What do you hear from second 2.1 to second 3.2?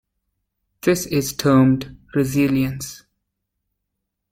resilience.